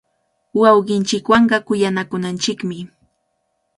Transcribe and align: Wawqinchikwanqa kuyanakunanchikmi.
Wawqinchikwanqa 0.59 1.57
kuyanakunanchikmi. 1.67 2.77